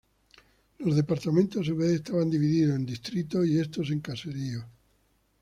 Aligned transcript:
Los 0.79 0.95
departamentos 0.95 1.61
a 1.61 1.63
su 1.63 1.75
vez 1.75 1.91
estaban 1.91 2.31
divididos 2.31 2.75
en 2.75 2.87
distritos 2.87 3.45
y 3.47 3.59
estos 3.59 3.91
en 3.91 3.99
caseríos. 3.99 4.65